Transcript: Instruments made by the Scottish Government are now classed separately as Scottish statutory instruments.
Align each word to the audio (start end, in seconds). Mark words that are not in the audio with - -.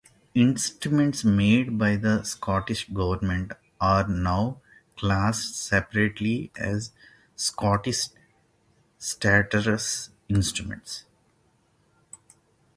Instruments 0.33 1.23
made 1.23 1.77
by 1.77 1.95
the 1.95 2.23
Scottish 2.23 2.89
Government 2.89 3.51
are 3.79 4.07
now 4.07 4.59
classed 4.97 5.55
separately 5.55 6.49
as 6.57 6.89
Scottish 7.35 8.05
statutory 8.97 9.77
instruments. 10.27 11.05